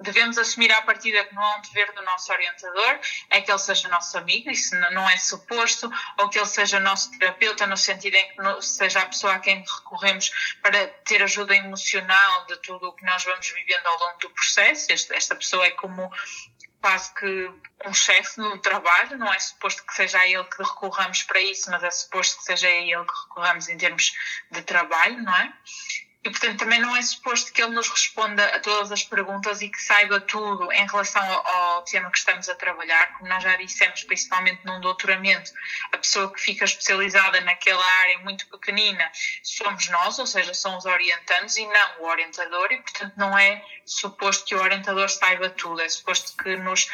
devemos 0.00 0.38
assumir 0.38 0.72
à 0.72 0.82
partida 0.82 1.24
que 1.24 1.34
não 1.34 1.42
é 1.42 1.56
um 1.56 1.60
dever 1.62 1.92
do 1.92 2.02
nosso 2.02 2.32
orientador, 2.32 2.98
é 3.30 3.40
que 3.40 3.50
ele 3.50 3.58
seja 3.58 3.88
nosso 3.88 4.16
amigo, 4.18 4.50
isso 4.50 4.74
não 4.92 5.08
é 5.08 5.16
suposto, 5.16 5.90
ou 6.18 6.28
que 6.28 6.38
ele 6.38 6.46
seja 6.46 6.80
nosso 6.80 7.10
terapeuta, 7.18 7.66
no 7.66 7.76
sentido 7.76 8.14
em 8.14 8.28
que 8.34 8.62
seja 8.62 9.00
a 9.00 9.06
pessoa 9.06 9.34
a 9.34 9.38
quem 9.38 9.60
recorremos 9.60 10.30
para 10.62 10.88
ter 11.04 11.22
ajuda 11.22 11.54
emocional 11.54 12.46
de 12.46 12.56
tudo 12.58 12.88
o 12.88 12.92
que 12.92 13.04
nós 13.04 13.24
vamos 13.24 13.48
vivendo 13.50 13.86
ao 13.86 13.98
longo 13.98 14.18
do 14.18 14.30
processo. 14.30 14.92
Esta 14.92 15.34
pessoa 15.34 15.66
é 15.66 15.70
como 15.70 16.10
quase 16.80 17.12
que 17.14 17.50
um 17.84 17.92
chefe 17.92 18.40
no 18.40 18.58
trabalho, 18.58 19.18
não 19.18 19.32
é 19.32 19.38
suposto 19.38 19.84
que 19.84 19.94
seja 19.94 20.18
a 20.18 20.26
ele 20.26 20.44
que 20.44 20.62
recorramos 20.62 21.22
para 21.24 21.40
isso, 21.40 21.70
mas 21.70 21.82
é 21.82 21.90
suposto 21.90 22.38
que 22.38 22.44
seja 22.44 22.68
a 22.68 22.70
ele 22.70 23.04
que 23.04 23.20
recorramos 23.24 23.68
em 23.68 23.76
termos 23.76 24.12
de 24.50 24.62
trabalho, 24.62 25.22
não 25.22 25.36
é? 25.36 25.52
E, 26.22 26.28
portanto, 26.28 26.58
também 26.58 26.78
não 26.78 26.94
é 26.94 27.00
suposto 27.00 27.50
que 27.50 27.62
ele 27.62 27.74
nos 27.74 27.88
responda 27.88 28.44
a 28.44 28.60
todas 28.60 28.92
as 28.92 29.02
perguntas 29.02 29.62
e 29.62 29.70
que 29.70 29.80
saiba 29.80 30.20
tudo 30.20 30.70
em 30.70 30.86
relação 30.86 31.22
ao, 31.22 31.82
tema 31.82 32.10
que 32.10 32.18
estamos 32.18 32.46
a 32.50 32.54
trabalhar. 32.54 33.14
Como 33.14 33.28
nós 33.28 33.42
já 33.42 33.56
dissemos, 33.56 34.04
principalmente 34.04 34.60
num 34.66 34.82
doutoramento, 34.82 35.50
a 35.92 35.96
pessoa 35.96 36.30
que 36.30 36.38
fica 36.38 36.66
especializada 36.66 37.40
naquela 37.40 37.84
área 38.02 38.18
muito 38.18 38.46
pequenina 38.48 39.10
somos 39.42 39.88
nós, 39.88 40.18
ou 40.18 40.26
seja, 40.26 40.52
são 40.52 40.76
os 40.76 40.84
orientantes 40.84 41.56
e 41.56 41.66
não 41.66 42.00
o 42.00 42.06
orientador, 42.08 42.70
e, 42.70 42.82
portanto, 42.82 43.14
não 43.16 43.38
é 43.38 43.64
suposto 43.86 44.44
que 44.44 44.54
o 44.54 44.60
orientador 44.60 45.08
saiba 45.08 45.48
tudo. 45.48 45.80
É 45.80 45.88
suposto 45.88 46.36
que 46.42 46.54
nos 46.56 46.86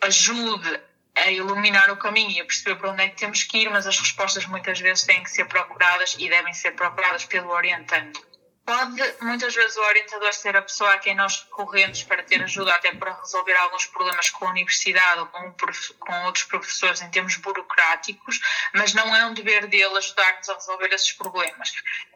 ajude 0.00 0.80
a 1.16 1.30
iluminar 1.30 1.90
o 1.90 1.98
caminho 1.98 2.30
e 2.30 2.40
a 2.40 2.44
perceber 2.46 2.76
para 2.76 2.92
onde 2.92 3.02
é 3.02 3.08
que 3.10 3.16
temos 3.16 3.42
que 3.42 3.58
ir, 3.58 3.68
mas 3.68 3.86
as 3.86 3.98
respostas 3.98 4.46
muitas 4.46 4.80
vezes 4.80 5.04
têm 5.04 5.22
que 5.22 5.30
ser 5.30 5.44
procuradas 5.44 6.16
e 6.18 6.30
devem 6.30 6.54
ser 6.54 6.70
procuradas 6.70 7.26
pelo 7.26 7.50
orientante. 7.50 8.29
Pode 8.70 9.16
muitas 9.20 9.52
vezes 9.52 9.76
o 9.76 9.80
orientador 9.80 10.32
ser 10.32 10.56
a 10.56 10.62
pessoa 10.62 10.92
a 10.92 10.98
quem 11.00 11.12
nós 11.16 11.42
recorremos 11.42 12.04
para 12.04 12.22
ter 12.22 12.40
ajuda 12.40 12.72
até 12.72 12.92
para 12.94 13.14
resolver 13.14 13.56
alguns 13.56 13.86
problemas 13.86 14.30
com 14.30 14.46
a 14.46 14.50
universidade 14.50 15.18
ou 15.18 15.26
com, 15.26 15.52
com 15.98 16.24
outros 16.26 16.44
professores 16.44 17.02
em 17.02 17.10
termos 17.10 17.34
burocráticos, 17.34 18.38
mas 18.72 18.94
não 18.94 19.12
é 19.16 19.26
um 19.26 19.34
dever 19.34 19.66
dele 19.66 19.98
ajudar-nos 19.98 20.48
a 20.48 20.54
resolver 20.54 20.86
esses 20.92 21.10
problemas. 21.10 21.72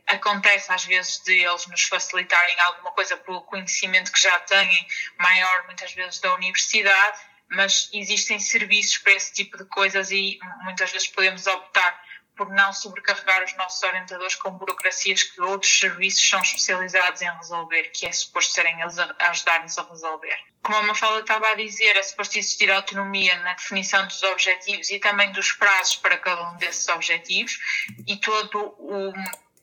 Acontece 0.07 0.73
às 0.73 0.85
vezes 0.85 1.21
de 1.25 1.33
eles 1.45 1.67
nos 1.67 1.83
facilitarem 1.83 2.61
alguma 2.61 2.93
coisa 2.93 3.17
pelo 3.17 3.43
conhecimento 3.43 4.13
que 4.13 4.23
já 4.23 4.39
têm, 4.39 4.87
maior 5.19 5.65
muitas 5.67 5.93
vezes 5.93 6.21
da 6.21 6.33
universidade, 6.35 7.19
mas 7.49 7.91
existem 7.93 8.39
serviços 8.39 8.99
para 8.99 9.15
esse 9.15 9.33
tipo 9.33 9.59
de 9.59 9.65
coisas 9.65 10.13
e 10.13 10.39
muitas 10.63 10.93
vezes 10.93 11.09
podemos 11.09 11.49
optar 11.49 12.01
por 12.37 12.51
não 12.51 12.73
sobrecarregar 12.73 13.45
os 13.45 13.57
nossos 13.57 13.83
orientadores 13.83 14.35
com 14.35 14.51
burocracias 14.51 15.23
que 15.23 15.41
outros 15.41 15.79
serviços 15.79 16.29
são 16.29 16.41
especializados 16.41 17.23
em 17.23 17.31
resolver, 17.37 17.85
que 17.91 18.07
é 18.07 18.13
suposto 18.13 18.53
serem 18.55 18.81
eles 18.81 18.99
a 18.99 19.15
ajudar-nos 19.31 19.79
a 19.79 19.83
resolver. 19.83 20.39
Como 20.63 20.77
a 20.79 20.83
Mafalda 20.83 21.21
estava 21.21 21.49
a 21.49 21.55
dizer, 21.55 21.95
é 21.97 22.03
suposto 22.03 22.39
existir 22.39 22.71
autonomia 22.71 23.39
na 23.41 23.55
definição 23.55 24.07
dos 24.07 24.23
objetivos 24.23 24.91
e 24.91 24.99
também 24.99 25.31
dos 25.33 25.53
prazos 25.53 25.97
para 25.97 26.17
cada 26.17 26.51
um 26.51 26.57
desses 26.57 26.89
objetivos 26.89 27.59
e 28.07 28.17
todo 28.17 28.75
o 28.79 29.13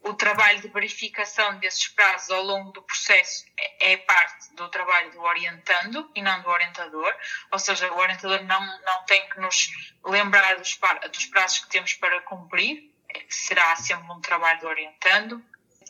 o 0.04 0.14
trabalho 0.14 0.62
de 0.62 0.68
verificação 0.68 1.58
desses 1.60 1.88
prazos 1.90 2.32
ao 2.32 2.44
longo 2.44 2.72
do 2.72 2.82
processo 2.82 3.46
é, 3.58 3.94
é 3.94 3.98
parte 3.98 4.54
do 4.56 4.68
trabalho 4.70 5.12
do 5.12 5.22
orientando 5.22 6.10
e 6.16 6.22
não 6.22 6.42
do 6.42 6.50
orientador, 6.50 7.16
ou 7.52 7.60
seja, 7.60 7.92
o 7.92 7.98
orientador 7.98 8.44
não, 8.44 8.60
não 8.82 9.04
tem 9.06 9.30
que 9.30 9.40
nos 9.40 9.70
lembrar 10.04 10.58
dos, 10.58 10.80
dos 11.12 11.26
prazos 11.28 11.60
que 11.60 11.70
temos 11.70 11.94
para 11.94 12.20
cumprir, 12.22 12.92
será 13.30 13.76
sempre 13.76 14.12
um 14.12 14.22
trabalho 14.22 14.60
do 14.62 14.68
orientando. 14.68 15.44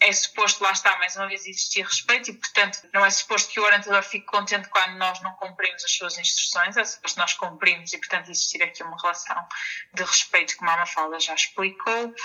É 0.04 0.12
suposto, 0.12 0.64
lá 0.64 0.72
está, 0.72 0.98
mais 0.98 1.16
uma 1.16 1.28
vez, 1.28 1.46
existir 1.46 1.86
respeito 1.86 2.32
e, 2.32 2.34
portanto, 2.34 2.80
não 2.92 3.06
é 3.06 3.10
suposto 3.12 3.52
que 3.52 3.60
o 3.60 3.64
orientador 3.64 4.02
fique 4.02 4.26
contente 4.26 4.68
quando 4.70 4.98
nós 4.98 5.22
não 5.22 5.32
cumprimos 5.34 5.84
as 5.84 5.92
suas 5.92 6.18
instruções, 6.18 6.76
é 6.76 6.84
suposto 6.84 7.20
nós 7.20 7.34
cumprimos 7.36 7.94
e, 7.94 8.00
portanto, 8.00 8.32
existir 8.32 8.64
aqui 8.64 8.82
uma 8.82 9.00
relação 9.00 9.48
de 9.94 10.04
respeito, 10.04 10.58
como 10.58 10.72
a 10.72 10.78
Mafalda 10.78 11.20
já 11.20 11.36
explicou 11.36 12.16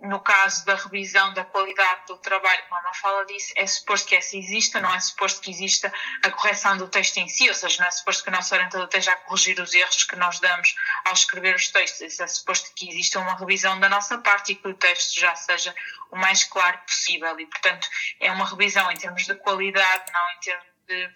no 0.00 0.18
caso 0.20 0.64
da 0.64 0.74
revisão 0.74 1.34
da 1.34 1.44
qualidade 1.44 2.06
do 2.06 2.16
trabalho, 2.16 2.62
como 2.68 2.88
a 2.88 2.94
fala 2.94 3.26
disso, 3.26 3.52
é 3.56 3.66
suposto 3.66 4.08
que 4.08 4.16
essa 4.16 4.36
exista, 4.36 4.80
não 4.80 4.94
é 4.94 4.98
suposto 4.98 5.40
que 5.40 5.50
exista 5.50 5.92
a 6.24 6.30
correção 6.30 6.76
do 6.78 6.88
texto 6.88 7.18
em 7.18 7.28
si, 7.28 7.48
ou 7.48 7.54
seja, 7.54 7.82
não 7.82 7.88
é 7.88 7.90
suposto 7.90 8.22
que 8.22 8.30
o 8.30 8.32
nosso 8.32 8.54
orientador 8.54 8.86
esteja 8.86 9.12
a 9.12 9.16
corrigir 9.16 9.60
os 9.60 9.74
erros 9.74 10.04
que 10.04 10.16
nós 10.16 10.40
damos 10.40 10.74
ao 11.04 11.12
escrever 11.12 11.54
os 11.54 11.68
textos, 11.68 12.18
é 12.18 12.26
suposto 12.26 12.72
que 12.74 12.88
exista 12.88 13.18
uma 13.18 13.36
revisão 13.36 13.78
da 13.78 13.90
nossa 13.90 14.16
parte 14.18 14.52
e 14.52 14.56
que 14.56 14.68
o 14.68 14.74
texto 14.74 15.20
já 15.20 15.34
seja 15.34 15.74
o 16.10 16.16
mais 16.16 16.44
claro 16.44 16.78
possível. 16.78 17.38
E, 17.38 17.46
portanto, 17.46 17.86
é 18.20 18.32
uma 18.32 18.48
revisão 18.48 18.90
em 18.90 18.96
termos 18.96 19.26
de 19.26 19.34
qualidade, 19.34 20.12
não 20.12 20.30
em 20.30 20.40
termos 20.40 20.66
de, 20.86 21.12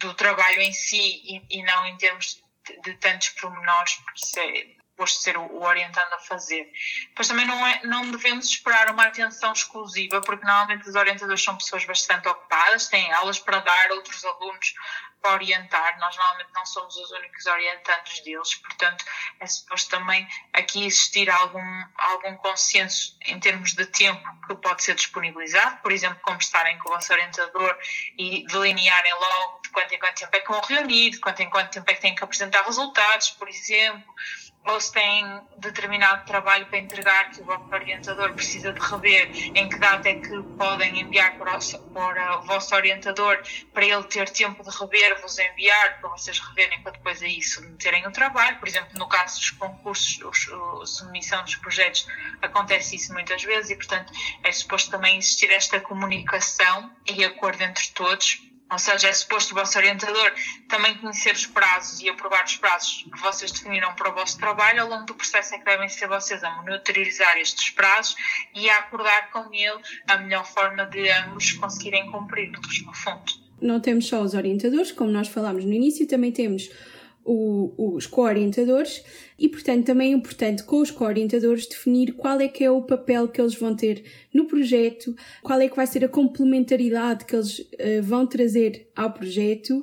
do 0.00 0.14
trabalho 0.14 0.60
em 0.62 0.72
si 0.72 0.96
e, 0.96 1.58
e 1.58 1.62
não 1.62 1.86
em 1.86 1.96
termos 1.98 2.42
de, 2.66 2.80
de 2.80 2.94
tantos 2.94 3.28
pormenores, 3.30 3.94
porque 3.96 4.24
isso 4.24 4.40
é 4.40 4.77
suposto 4.98 5.22
ser 5.22 5.36
o, 5.36 5.62
orientando 5.62 6.12
a 6.12 6.18
fazer. 6.18 6.70
Mas 7.16 7.28
também 7.28 7.46
não, 7.46 7.66
é, 7.66 7.80
não 7.84 8.10
devemos 8.10 8.46
esperar 8.46 8.90
uma 8.90 9.04
atenção 9.04 9.52
exclusiva, 9.52 10.20
porque 10.20 10.44
normalmente 10.44 10.88
os 10.88 10.94
orientadores 10.94 11.42
são 11.42 11.56
pessoas 11.56 11.84
bastante 11.84 12.28
ocupadas, 12.28 12.88
têm 12.88 13.12
aulas 13.12 13.38
para 13.38 13.60
dar, 13.60 13.92
outros 13.92 14.24
alunos 14.24 14.74
para 15.22 15.32
orientar. 15.32 15.98
Nós 15.98 16.16
normalmente 16.16 16.50
não 16.54 16.66
somos 16.66 16.96
os 16.96 17.10
únicos 17.12 17.46
orientantes 17.46 18.20
deles, 18.20 18.54
portanto 18.56 19.04
é 19.40 19.46
suposto 19.46 19.90
também 19.90 20.26
aqui 20.52 20.84
existir 20.86 21.30
algum, 21.30 21.84
algum 21.96 22.36
consenso 22.36 23.16
em 23.22 23.38
termos 23.38 23.74
de 23.74 23.86
tempo 23.86 24.22
que 24.46 24.54
pode 24.56 24.82
ser 24.82 24.94
disponibilizado, 24.94 25.76
por 25.78 25.92
exemplo, 25.92 26.18
conversarem 26.22 26.78
com 26.78 26.90
o 26.90 26.92
vosso 26.92 27.12
orientador 27.12 27.78
e 28.16 28.44
delinearem 28.46 29.12
logo 29.14 29.60
de 29.62 29.70
quanto 29.70 29.94
em 29.94 29.98
quanto 29.98 30.18
tempo 30.18 30.36
é 30.36 30.40
que 30.40 30.48
vão 30.48 30.60
reunir, 30.60 31.10
de 31.10 31.20
quanto 31.20 31.40
em 31.40 31.50
quanto 31.50 31.70
tempo 31.70 31.90
é 31.90 31.94
que 31.94 32.00
têm 32.00 32.14
que 32.14 32.24
apresentar 32.24 32.64
resultados, 32.64 33.30
por 33.30 33.48
exemplo 33.48 34.14
ou 34.68 34.80
se 34.80 34.92
têm 34.92 35.40
determinado 35.56 36.26
trabalho 36.26 36.66
para 36.66 36.78
entregar 36.78 37.30
que 37.30 37.40
o 37.40 37.44
vosso 37.44 37.72
orientador 37.72 38.34
precisa 38.34 38.72
de 38.72 38.80
rever, 38.80 39.30
em 39.54 39.68
que 39.68 39.78
data 39.78 40.08
é 40.08 40.14
que 40.14 40.42
podem 40.58 41.00
enviar 41.00 41.38
para 41.38 41.56
o, 41.56 41.78
para 41.90 42.38
o 42.38 42.42
vosso 42.42 42.74
orientador 42.74 43.42
para 43.72 43.84
ele 43.84 44.02
ter 44.04 44.28
tempo 44.28 44.62
de 44.62 44.70
rever, 44.78 45.20
vos 45.22 45.38
enviar, 45.38 46.00
para 46.00 46.10
vocês 46.10 46.38
reverem 46.38 46.82
para 46.82 46.92
depois 46.92 47.22
aí 47.22 47.42
submeterem 47.42 48.06
o 48.06 48.10
trabalho. 48.10 48.58
Por 48.58 48.68
exemplo, 48.68 48.90
no 48.98 49.08
caso 49.08 49.38
dos 49.38 49.50
concursos, 49.50 50.20
a 50.82 50.86
submissão 50.86 51.42
dos 51.42 51.56
projetos, 51.56 52.06
acontece 52.42 52.96
isso 52.96 53.12
muitas 53.14 53.42
vezes 53.42 53.70
e, 53.70 53.76
portanto, 53.76 54.12
é 54.44 54.52
suposto 54.52 54.90
também 54.90 55.16
existir 55.16 55.50
esta 55.50 55.80
comunicação 55.80 56.94
e 57.06 57.24
acordo 57.24 57.62
entre 57.62 57.88
todos 57.94 58.42
ou 58.70 58.78
seja, 58.78 59.08
é 59.08 59.12
suposto 59.12 59.52
o 59.52 59.54
vosso 59.54 59.78
orientador 59.78 60.32
também 60.68 60.94
conhecer 60.98 61.32
os 61.32 61.46
prazos 61.46 62.00
e 62.00 62.08
aprovar 62.08 62.44
os 62.44 62.56
prazos 62.56 63.06
que 63.12 63.20
vocês 63.20 63.50
definiram 63.50 63.94
para 63.94 64.10
o 64.10 64.14
vosso 64.14 64.38
trabalho. 64.38 64.82
Ao 64.82 64.88
longo 64.88 65.06
do 65.06 65.14
processo 65.14 65.54
é 65.54 65.58
que 65.58 65.64
devem 65.64 65.88
ser 65.88 66.08
vocês 66.08 66.44
a 66.44 66.50
monitorizar 66.50 67.38
estes 67.38 67.70
prazos 67.70 68.16
e 68.54 68.68
a 68.68 68.78
acordar 68.78 69.30
com 69.30 69.52
ele 69.52 69.80
a 70.06 70.18
melhor 70.18 70.46
forma 70.46 70.84
de 70.86 71.08
ambos 71.10 71.52
conseguirem 71.52 72.10
cumprir-los, 72.10 72.84
no 72.84 72.92
fundo. 72.92 73.48
Não 73.60 73.80
temos 73.80 74.06
só 74.06 74.20
os 74.20 74.34
orientadores, 74.34 74.92
como 74.92 75.10
nós 75.10 75.28
falámos 75.28 75.64
no 75.64 75.72
início, 75.72 76.06
também 76.06 76.30
temos 76.30 76.70
o, 77.30 77.94
os 77.94 78.06
co-orientadores 78.06 79.04
e, 79.38 79.48
portanto, 79.50 79.84
também 79.84 80.12
é 80.12 80.16
importante 80.16 80.64
com 80.64 80.80
os 80.80 80.90
co-orientadores 80.90 81.66
definir 81.66 82.12
qual 82.12 82.40
é 82.40 82.48
que 82.48 82.64
é 82.64 82.70
o 82.70 82.82
papel 82.82 83.28
que 83.28 83.38
eles 83.38 83.54
vão 83.54 83.76
ter 83.76 84.02
no 84.32 84.46
projeto, 84.46 85.14
qual 85.42 85.60
é 85.60 85.68
que 85.68 85.76
vai 85.76 85.86
ser 85.86 86.04
a 86.04 86.08
complementaridade 86.08 87.26
que 87.26 87.36
eles 87.36 87.58
uh, 87.58 88.02
vão 88.02 88.26
trazer 88.26 88.90
ao 88.96 89.12
projeto 89.12 89.82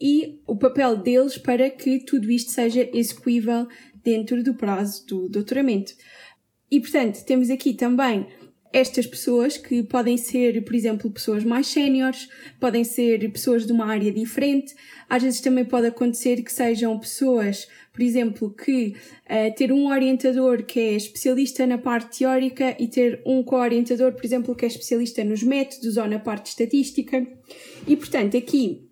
e 0.00 0.40
o 0.46 0.56
papel 0.56 0.96
deles 0.96 1.38
para 1.38 1.70
que 1.70 2.00
tudo 2.00 2.28
isto 2.28 2.50
seja 2.50 2.88
execuível 2.92 3.68
dentro 4.02 4.42
do 4.42 4.54
prazo 4.54 5.06
do 5.06 5.28
doutoramento. 5.28 5.92
E, 6.70 6.80
portanto, 6.80 7.24
temos 7.24 7.50
aqui 7.50 7.74
também 7.74 8.26
estas 8.72 9.06
pessoas 9.06 9.56
que 9.56 9.82
podem 9.82 10.16
ser, 10.16 10.64
por 10.64 10.74
exemplo, 10.74 11.10
pessoas 11.10 11.42
mais 11.42 11.66
séniores, 11.66 12.28
podem 12.60 12.84
ser 12.84 13.30
pessoas 13.32 13.66
de 13.66 13.72
uma 13.72 13.86
área 13.86 14.12
diferente, 14.12 14.74
às 15.08 15.22
vezes 15.22 15.40
também 15.40 15.64
pode 15.64 15.88
acontecer 15.88 16.42
que 16.42 16.52
sejam 16.52 16.96
pessoas, 16.98 17.68
por 17.92 18.00
exemplo, 18.00 18.50
que 18.50 18.94
uh, 19.26 19.54
ter 19.56 19.72
um 19.72 19.88
orientador 19.88 20.62
que 20.62 20.78
é 20.78 20.92
especialista 20.92 21.66
na 21.66 21.78
parte 21.78 22.20
teórica 22.20 22.76
e 22.78 22.86
ter 22.86 23.20
um 23.26 23.42
co-orientador, 23.42 24.12
por 24.12 24.24
exemplo, 24.24 24.54
que 24.54 24.64
é 24.64 24.68
especialista 24.68 25.24
nos 25.24 25.42
métodos 25.42 25.96
ou 25.96 26.06
na 26.06 26.20
parte 26.20 26.46
estatística. 26.46 27.26
E, 27.88 27.96
portanto, 27.96 28.36
aqui, 28.36 28.88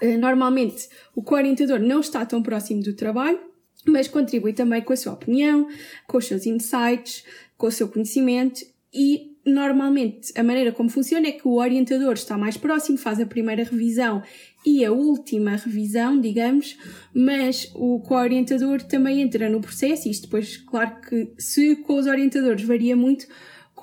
uh, 0.00 0.18
normalmente, 0.18 0.88
o 1.12 1.22
co-orientador 1.22 1.80
não 1.80 1.98
está 1.98 2.24
tão 2.24 2.40
próximo 2.40 2.82
do 2.82 2.94
trabalho, 2.94 3.40
mas 3.84 4.06
contribui 4.06 4.52
também 4.52 4.80
com 4.80 4.92
a 4.92 4.96
sua 4.96 5.14
opinião, 5.14 5.66
com 6.06 6.18
os 6.18 6.26
seus 6.26 6.46
insights, 6.46 7.24
com 7.56 7.66
o 7.66 7.72
seu 7.72 7.88
conhecimento 7.88 8.71
e 8.92 9.32
normalmente 9.44 10.32
a 10.36 10.42
maneira 10.42 10.70
como 10.70 10.88
funciona 10.88 11.26
é 11.26 11.32
que 11.32 11.46
o 11.46 11.54
orientador 11.54 12.12
está 12.12 12.38
mais 12.38 12.56
próximo, 12.56 12.96
faz 12.96 13.20
a 13.20 13.26
primeira 13.26 13.64
revisão 13.64 14.22
e 14.64 14.84
a 14.84 14.92
última 14.92 15.56
revisão, 15.56 16.20
digamos, 16.20 16.78
mas 17.12 17.70
o 17.74 17.98
co-orientador 18.00 18.82
também 18.82 19.20
entra 19.20 19.48
no 19.48 19.60
processo, 19.60 20.08
isto 20.08 20.24
depois, 20.24 20.56
claro 20.56 21.00
que 21.00 21.32
se 21.36 21.76
com 21.76 21.96
os 21.96 22.06
orientadores 22.06 22.64
varia 22.64 22.94
muito, 22.94 23.26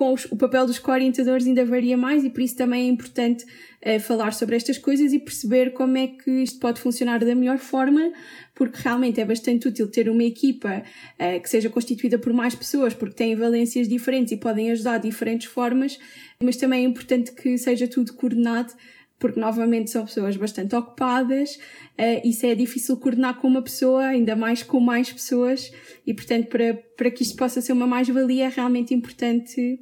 com 0.00 0.14
os, 0.14 0.24
o 0.30 0.36
papel 0.36 0.64
dos 0.64 0.78
co-orientadores 0.78 1.46
ainda 1.46 1.62
varia 1.62 1.94
mais 1.94 2.24
e 2.24 2.30
por 2.30 2.40
isso 2.40 2.56
também 2.56 2.86
é 2.86 2.88
importante 2.88 3.44
uh, 3.44 4.00
falar 4.00 4.32
sobre 4.32 4.56
estas 4.56 4.78
coisas 4.78 5.12
e 5.12 5.18
perceber 5.18 5.74
como 5.74 5.98
é 5.98 6.06
que 6.06 6.30
isto 6.42 6.58
pode 6.58 6.80
funcionar 6.80 7.22
da 7.22 7.34
melhor 7.34 7.58
forma, 7.58 8.10
porque 8.54 8.78
realmente 8.82 9.20
é 9.20 9.26
bastante 9.26 9.68
útil 9.68 9.90
ter 9.90 10.08
uma 10.08 10.24
equipa 10.24 10.82
uh, 10.82 11.42
que 11.42 11.50
seja 11.50 11.68
constituída 11.68 12.18
por 12.18 12.32
mais 12.32 12.54
pessoas, 12.54 12.94
porque 12.94 13.14
têm 13.14 13.36
valências 13.36 13.86
diferentes 13.86 14.32
e 14.32 14.38
podem 14.38 14.70
ajudar 14.70 14.96
de 14.96 15.10
diferentes 15.10 15.48
formas, 15.48 15.98
mas 16.42 16.56
também 16.56 16.82
é 16.82 16.88
importante 16.88 17.32
que 17.32 17.58
seja 17.58 17.86
tudo 17.86 18.14
coordenado 18.14 18.72
porque 19.20 19.38
novamente 19.38 19.90
são 19.90 20.06
pessoas 20.06 20.36
bastante 20.36 20.74
ocupadas, 20.74 21.56
uh, 21.56 22.20
isso 22.26 22.46
é 22.46 22.54
difícil 22.54 22.96
coordenar 22.96 23.34
com 23.34 23.46
uma 23.46 23.62
pessoa, 23.62 24.06
ainda 24.06 24.34
mais 24.34 24.62
com 24.62 24.80
mais 24.80 25.12
pessoas, 25.12 25.70
e 26.06 26.12
portanto, 26.12 26.48
para, 26.48 26.74
para 26.96 27.10
que 27.10 27.22
isto 27.22 27.36
possa 27.36 27.60
ser 27.60 27.72
uma 27.72 27.86
mais-valia, 27.86 28.46
é 28.46 28.48
realmente 28.48 28.94
importante 28.94 29.78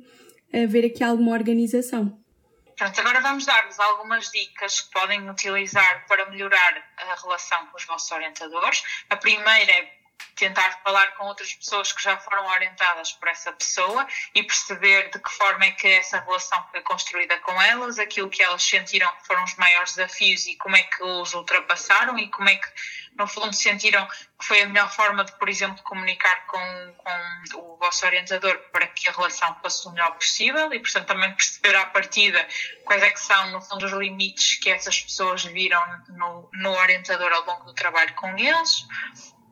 uh, 0.52 0.68
ver 0.68 0.84
aqui 0.84 1.02
alguma 1.02 1.32
organização. 1.32 2.18
Pronto, 2.76 3.00
agora 3.00 3.20
vamos 3.20 3.46
dar-vos 3.46 3.78
algumas 3.80 4.30
dicas 4.30 4.80
que 4.80 4.90
podem 4.92 5.28
utilizar 5.30 6.06
para 6.06 6.30
melhorar 6.30 6.84
a 6.96 7.20
relação 7.20 7.66
com 7.66 7.76
os 7.76 7.84
vossos 7.84 8.10
orientadores. 8.12 8.82
A 9.10 9.16
primeira 9.16 9.72
é 9.72 9.98
tentar 10.38 10.80
falar 10.82 11.08
com 11.16 11.26
outras 11.26 11.52
pessoas 11.52 11.92
que 11.92 12.02
já 12.02 12.16
foram 12.16 12.46
orientadas 12.46 13.12
por 13.12 13.28
essa 13.28 13.52
pessoa 13.52 14.06
e 14.34 14.42
perceber 14.42 15.10
de 15.10 15.18
que 15.18 15.30
forma 15.32 15.64
é 15.64 15.72
que 15.72 15.88
essa 15.88 16.20
relação 16.20 16.64
foi 16.70 16.80
construída 16.82 17.38
com 17.40 17.60
elas, 17.60 17.98
aquilo 17.98 18.30
que 18.30 18.42
elas 18.42 18.62
sentiram 18.62 19.10
que 19.16 19.26
foram 19.26 19.42
os 19.44 19.54
maiores 19.56 19.96
desafios 19.96 20.46
e 20.46 20.56
como 20.56 20.76
é 20.76 20.82
que 20.82 21.02
os 21.02 21.34
ultrapassaram 21.34 22.18
e 22.18 22.28
como 22.28 22.48
é 22.48 22.54
que, 22.54 22.68
no 23.16 23.26
fundo, 23.26 23.52
sentiram 23.52 24.06
que 24.06 24.46
foi 24.46 24.62
a 24.62 24.66
melhor 24.66 24.90
forma 24.92 25.24
de, 25.24 25.32
por 25.32 25.48
exemplo, 25.48 25.82
comunicar 25.82 26.46
com, 26.46 26.94
com 26.98 27.58
o 27.58 27.76
vosso 27.76 28.06
orientador 28.06 28.56
para 28.70 28.86
que 28.86 29.08
a 29.08 29.12
relação 29.12 29.56
fosse 29.60 29.88
o 29.88 29.90
melhor 29.90 30.12
possível 30.12 30.72
e, 30.72 30.78
portanto, 30.78 31.06
também 31.06 31.34
perceber 31.34 31.74
à 31.74 31.86
partida 31.86 32.46
quais 32.84 33.02
é 33.02 33.10
que 33.10 33.20
são, 33.20 33.50
no 33.50 33.60
fundo, 33.60 33.86
os 33.86 33.92
limites 33.92 34.58
que 34.60 34.70
essas 34.70 35.00
pessoas 35.00 35.44
viram 35.44 35.82
no, 36.10 36.48
no 36.52 36.70
orientador 36.70 37.32
ao 37.32 37.44
longo 37.44 37.64
do 37.64 37.74
trabalho 37.74 38.14
com 38.14 38.36
eles 38.38 38.86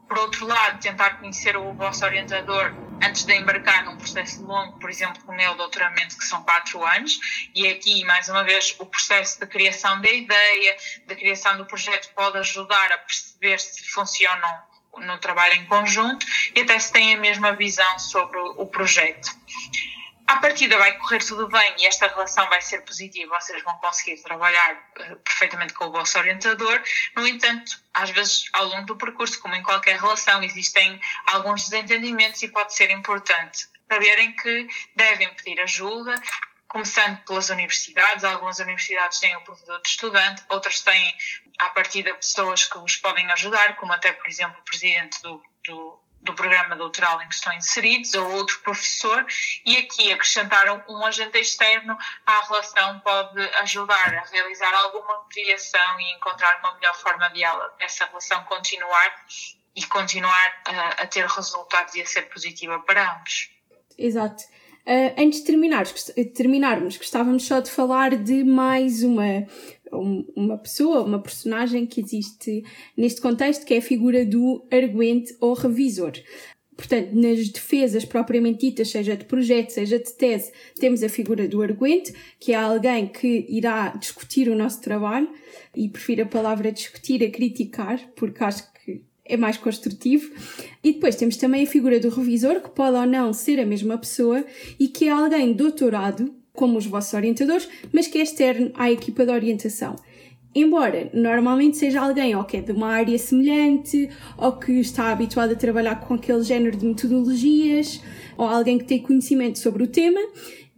Por 0.09 0.19
outro 0.19 0.47
lado, 0.47 0.81
tentar 0.81 1.19
conhecer 1.19 1.57
o 1.57 1.73
vosso 1.75 2.05
orientador 2.05 2.73
antes 3.03 3.25
de 3.25 3.35
embarcar 3.35 3.85
num 3.85 3.97
processo 3.97 4.45
longo, 4.45 4.79
por 4.79 4.89
exemplo, 4.89 5.23
como 5.25 5.41
é 5.41 5.51
o 5.51 5.55
doutoramento, 5.55 6.17
que 6.17 6.25
são 6.25 6.43
quatro 6.43 6.85
anos, 6.85 7.19
e 7.55 7.67
aqui, 7.69 8.05
mais 8.05 8.29
uma 8.29 8.45
vez, 8.45 8.75
o 8.79 8.87
processo 8.87 9.41
de 9.41 9.47
criação 9.47 10.01
da 10.01 10.11
ideia, 10.11 10.77
da 11.07 11.15
criação 11.15 11.57
do 11.57 11.67
projeto 11.67 12.13
pode 12.15 12.39
ajudar 12.39 12.93
a 12.93 12.99
perceber 12.99 13.59
se 13.59 13.85
funcionam 13.91 14.63
no 14.99 15.19
trabalho 15.19 15.55
em 15.55 15.67
conjunto 15.67 16.25
e 16.55 16.61
até 16.61 16.79
se 16.79 16.93
têm 16.93 17.15
a 17.15 17.19
mesma 17.19 17.53
visão 17.53 17.99
sobre 17.99 18.39
o 18.39 18.67
projeto 18.67 19.29
à 20.27 20.37
partida 20.39 20.77
vai 20.79 20.97
correr 20.99 21.19
tudo 21.19 21.49
bem 21.49 21.75
e 21.79 21.87
esta 21.87 22.09
relação 22.09 22.49
vai 22.49 22.61
ser 22.61 22.83
positiva, 22.83 23.39
vocês 23.41 23.63
vão 23.63 23.77
conseguir 23.79 24.21
trabalhar 24.23 24.75
uh, 24.75 25.17
perfeitamente 25.17 25.73
com 25.75 25.87
o 25.87 25.93
vosso 25.93 26.19
orientador. 26.19 26.83
No 27.15 27.27
entanto, 27.27 27.81
às 27.95 28.11
vezes, 28.11 28.49
ao 28.53 28.67
longo 28.67 28.87
do 28.87 28.97
percurso, 28.97 29.41
como 29.41 29.55
em 29.55 29.63
qualquer 29.63 29.99
relação, 29.99 30.43
existem 30.43 31.01
alguns 31.27 31.69
desentendimentos 31.69 32.43
e 32.43 32.49
pode 32.49 32.75
ser 32.75 32.91
importante 32.91 33.69
saberem 33.89 34.35
que 34.35 34.67
devem 34.97 35.33
pedir 35.35 35.61
ajuda, 35.61 36.15
começando 36.69 37.19
pelas 37.25 37.51
universidades. 37.51 38.25
Algumas 38.25 38.59
universidades 38.59 39.21
têm 39.21 39.37
o 39.37 39.41
provedor 39.43 39.81
de 39.81 39.89
estudante, 39.89 40.43
outras 40.49 40.81
têm, 40.81 41.17
à 41.59 41.69
partida, 41.71 42.15
pessoas 42.15 42.65
que 42.65 42.79
vos 42.79 42.97
podem 42.97 43.31
ajudar, 43.33 43.77
como 43.77 43.93
até, 43.93 44.13
por 44.13 44.29
exemplo, 44.29 44.59
o 44.61 44.65
presidente 44.65 45.23
do, 45.23 45.43
do 45.65 46.06
do 46.27 46.35
programa 46.35 46.77
doutoral 46.77 47.23
em 47.23 47.29
que 47.29 47.35
estão 47.35 47.53
inseridos, 47.55 48.13
ou 48.15 48.31
outro 48.33 48.59
professor, 48.61 49.25
e 49.65 49.77
aqui 49.79 50.13
acrescentaram 50.13 50.83
um 50.89 51.07
agente 51.07 51.39
externo 51.39 51.97
à 52.27 52.41
relação 52.43 53.01
pode 53.01 53.41
ajudar 53.63 54.15
a 54.15 54.25
realizar 54.31 54.75
alguma 54.75 55.25
mediação 55.35 56.01
e 56.01 56.17
encontrar 56.17 56.59
uma 56.59 56.75
melhor 56.75 56.95
forma 56.97 57.31
de 57.31 57.43
ela, 57.43 57.75
essa 57.79 58.05
relação 58.07 58.43
continuar 58.45 59.25
e 59.75 59.85
continuar 59.87 60.63
a, 60.67 61.03
a 61.03 61.07
ter 61.07 61.27
resultados 61.27 61.95
e 61.95 62.03
a 62.03 62.07
ser 62.07 62.23
positiva 62.23 62.79
para 62.81 63.15
ambos. 63.15 63.51
Exato. 63.97 64.45
Uh, 64.87 65.13
antes 65.19 65.41
de 65.41 65.47
terminar, 65.47 65.85
terminarmos, 66.35 66.97
gostávamos 66.97 67.45
só 67.45 67.59
de 67.59 67.71
falar 67.71 68.17
de 68.17 68.45
mais 68.45 69.03
uma, 69.03 69.47
uma 69.93 70.59
pessoa, 70.59 71.03
uma 71.03 71.21
personagem 71.21 71.87
que 71.87 72.01
existe 72.01 72.65
neste 72.97 73.21
contexto, 73.21 73.65
que 73.65 73.75
é 73.75 73.79
a 73.79 73.83
figura 73.83 74.25
do 74.25 74.67
arguente 74.71 75.37
ou 75.41 75.55
revisor. 75.55 76.13
Portanto, 76.77 77.15
nas 77.15 77.49
defesas 77.49 78.05
propriamente 78.05 78.67
ditas, 78.67 78.91
seja 78.91 79.17
de 79.17 79.25
projeto, 79.25 79.71
seja 79.71 79.99
de 79.99 80.13
tese, 80.13 80.53
temos 80.79 81.03
a 81.03 81.09
figura 81.09 81.49
do 81.49 81.63
arguente, 81.63 82.13
que 82.39 82.53
é 82.53 82.57
alguém 82.57 83.07
que 83.07 83.47
irá 83.49 83.97
discutir 83.97 84.49
o 84.49 84.55
nosso 84.55 84.83
trabalho, 84.83 85.29
e 85.75 85.89
prefiro 85.89 86.25
a 86.25 86.27
palavra 86.27 86.71
discutir 86.71 87.25
a 87.25 87.31
criticar, 87.31 87.99
porque 88.15 88.45
acho 88.45 88.65
é 89.29 89.37
mais 89.37 89.57
construtivo. 89.57 90.33
E 90.83 90.93
depois 90.93 91.17
temos 91.17 91.37
também 91.37 91.65
a 91.65 91.67
figura 91.67 91.99
do 92.01 92.09
revisor, 92.09 92.61
que 92.61 92.71
pode 92.71 92.97
ou 92.97 93.07
não 93.07 93.33
ser 93.33 93.61
a 93.61 93.67
mesma 93.67 93.99
pessoa 93.99 94.45
e 94.79 94.89
que 94.89 95.09
é 95.09 95.11
alguém 95.11 95.53
doutorado, 95.53 96.33
como 96.57 96.79
os 96.79 96.87
vossos 96.87 97.15
orientadores, 97.15 97.69
mas 97.93 98.09
que 98.09 98.19
é 98.19 98.23
externo 98.23 98.73
à 98.75 98.91
equipa 98.91 99.25
de 99.25 99.31
orientação. 99.31 99.95
Embora 100.55 101.11
normalmente 101.13 101.77
seja 101.77 102.01
alguém 102.01 102.35
ou 102.35 102.43
que 102.43 102.57
é 102.57 102.61
de 102.63 102.73
uma 102.73 102.89
área 102.89 103.19
semelhante, 103.19 104.09
ou 104.39 104.53
que 104.53 104.73
está 104.73 105.13
habituado 105.13 105.53
a 105.53 105.55
trabalhar 105.55 106.01
com 106.01 106.15
aquele 106.15 106.43
género 106.43 106.77
de 106.77 106.87
metodologias, 106.87 108.01
ou 108.39 108.47
alguém 108.47 108.79
que 108.79 108.87
tem 108.87 109.03
conhecimento 109.03 109.59
sobre 109.59 109.83
o 109.83 109.87
tema 109.87 110.21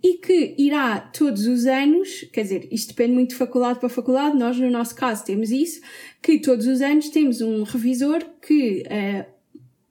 e 0.03 0.15
que 0.15 0.55
irá 0.59 0.99
todos 1.01 1.47
os 1.47 1.65
anos, 1.67 2.27
quer 2.33 2.43
dizer, 2.43 2.69
isto 2.73 2.89
depende 2.89 3.15
muito 3.15 3.31
de 3.31 3.37
faculdade 3.37 3.79
para 3.79 3.89
faculdade, 3.89 4.37
nós 4.37 4.59
no 4.59 4.71
nosso 4.71 4.95
caso 4.95 5.25
temos 5.25 5.51
isso, 5.51 5.81
que 6.21 6.41
todos 6.41 6.67
os 6.67 6.81
anos 6.81 7.09
temos 7.09 7.41
um 7.41 7.63
revisor 7.63 8.25
que 8.41 8.83
uh, 8.83 9.39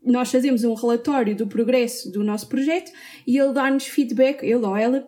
nós 0.04 0.32
fazemos 0.32 0.64
um 0.64 0.74
relatório 0.74 1.36
do 1.36 1.48
progresso 1.48 2.12
do 2.12 2.24
nosso 2.24 2.48
projeto 2.48 2.92
e 3.26 3.38
ele 3.38 3.54
dá-nos 3.54 3.86
feedback, 3.86 4.44
ele 4.44 4.66
ou 4.66 4.76
ela, 4.76 5.08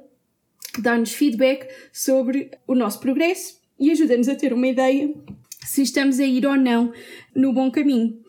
dá-nos 0.81 1.13
feedback 1.13 1.67
sobre 1.91 2.51
o 2.67 2.75
nosso 2.75 3.00
progresso 3.00 3.59
e 3.79 3.91
ajuda-nos 3.91 4.29
a 4.29 4.36
ter 4.36 4.53
uma 4.53 4.67
ideia 4.67 5.13
se 5.65 5.81
estamos 5.81 6.19
a 6.19 6.25
ir 6.25 6.45
ou 6.45 6.55
não 6.55 6.91
no 7.36 7.53
bom 7.53 7.69
caminho 7.71 8.19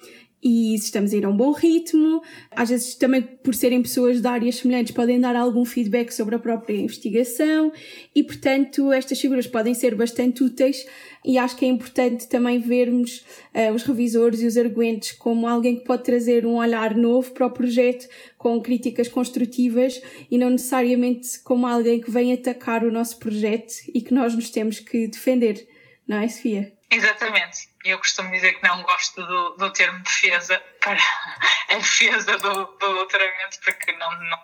e 0.42 0.74
estamos 0.74 1.12
a 1.12 1.16
ir 1.16 1.24
a 1.24 1.28
um 1.28 1.36
bom 1.36 1.52
ritmo. 1.52 2.22
Às 2.50 2.70
vezes, 2.70 2.94
também 2.94 3.22
por 3.22 3.54
serem 3.54 3.82
pessoas 3.82 4.20
de 4.20 4.26
áreas 4.26 4.56
semelhantes, 4.56 4.92
podem 4.92 5.20
dar 5.20 5.36
algum 5.36 5.64
feedback 5.64 6.10
sobre 6.12 6.34
a 6.34 6.38
própria 6.38 6.76
investigação 6.76 7.72
e, 8.14 8.22
portanto, 8.22 8.92
estas 8.92 9.20
figuras 9.20 9.46
podem 9.46 9.74
ser 9.74 9.94
bastante 9.94 10.42
úteis. 10.42 10.86
E 11.24 11.36
acho 11.36 11.56
que 11.56 11.66
é 11.66 11.68
importante 11.68 12.26
também 12.28 12.58
vermos 12.58 13.24
uh, 13.54 13.74
os 13.74 13.82
revisores 13.82 14.40
e 14.40 14.46
os 14.46 14.56
arguentes 14.56 15.12
como 15.12 15.46
alguém 15.46 15.76
que 15.76 15.84
pode 15.84 16.02
trazer 16.02 16.46
um 16.46 16.56
olhar 16.56 16.96
novo 16.96 17.32
para 17.32 17.46
o 17.46 17.50
projeto, 17.50 18.08
com 18.38 18.58
críticas 18.60 19.06
construtivas 19.08 20.00
e 20.30 20.38
não 20.38 20.48
necessariamente 20.48 21.38
como 21.40 21.66
alguém 21.66 22.00
que 22.00 22.10
vem 22.10 22.32
atacar 22.32 22.84
o 22.84 22.90
nosso 22.90 23.18
projeto 23.18 23.74
e 23.92 24.00
que 24.00 24.14
nós 24.14 24.34
nos 24.34 24.48
temos 24.48 24.80
que 24.80 25.06
defender. 25.08 25.68
Não 26.08 26.16
é, 26.16 26.26
Sofia? 26.26 26.79
Exatamente. 26.90 27.68
Eu 27.84 27.98
costumo 27.98 28.30
dizer 28.30 28.54
que 28.54 28.66
não 28.66 28.82
gosto 28.82 29.24
do, 29.24 29.50
do 29.50 29.72
termo 29.72 30.02
defesa 30.02 30.58
para 30.80 30.98
a 31.70 31.74
defesa 31.76 32.36
do, 32.38 32.64
do 32.64 32.76
doutoramento, 32.78 33.58
porque 33.64 33.92
não, 33.92 34.10
não, 34.22 34.38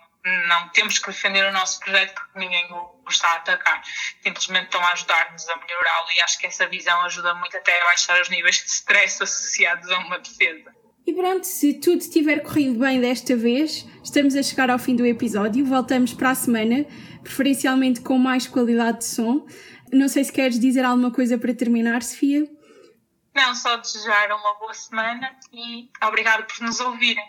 não 0.49 0.69
temos 0.69 0.99
que 0.99 1.09
defender 1.09 1.45
o 1.45 1.53
nosso 1.53 1.81
projeto 1.81 2.15
porque 2.15 2.39
ninguém 2.39 2.73
o, 2.73 3.03
está 3.11 3.31
a 3.31 3.37
atacar. 3.37 3.83
Simplesmente 4.23 4.67
estão 4.67 4.81
a 4.81 4.93
ajudar-nos 4.93 5.49
a 5.49 5.57
melhorá-lo 5.57 6.07
e 6.17 6.21
acho 6.23 6.39
que 6.39 6.47
essa 6.47 6.69
visão 6.69 7.01
ajuda 7.03 7.35
muito 7.35 7.57
até 7.57 7.81
a 7.83 7.85
baixar 7.85 8.21
os 8.21 8.29
níveis 8.29 8.57
de 8.57 8.71
stress 8.71 9.23
associados 9.23 9.91
a 9.91 9.99
uma 9.99 10.19
defesa. 10.21 10.75
E 11.07 11.13
pronto, 11.13 11.45
se 11.45 11.75
tudo 11.75 12.01
tiver 12.11 12.41
corrido 12.41 12.81
bem 12.81 13.01
desta 13.01 13.37
vez, 13.37 13.87
estamos 14.03 14.35
a 14.35 14.43
chegar 14.43 14.71
ao 14.71 14.79
fim 14.79 14.97
do 14.97 15.07
episódio. 15.07 15.65
Voltamos 15.65 16.13
para 16.13 16.31
a 16.31 16.35
semana, 16.35 16.85
preferencialmente 17.23 18.01
com 18.01 18.19
mais 18.19 18.49
qualidade 18.49 18.99
de 18.99 19.05
som. 19.05 19.47
Não 19.93 20.09
sei 20.09 20.25
se 20.25 20.33
queres 20.33 20.59
dizer 20.59 20.85
alguma 20.85 21.11
coisa 21.11 21.39
para 21.39 21.55
terminar, 21.55 22.03
Sofia. 22.03 22.47
Não, 23.35 23.55
só 23.55 23.77
desejar 23.77 24.33
uma 24.33 24.59
boa 24.59 24.73
semana 24.73 25.31
e 25.53 25.91
obrigado 26.03 26.47
por 26.47 26.65
nos 26.65 26.81
ouvirem. 26.81 27.25